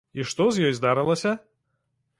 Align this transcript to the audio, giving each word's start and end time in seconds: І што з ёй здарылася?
І 0.21 0.23
што 0.29 0.47
з 0.55 0.63
ёй 0.69 0.73
здарылася? 0.79 1.35